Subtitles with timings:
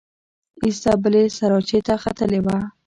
[0.63, 2.57] ایسته بلې سراچې ته ختلې وه.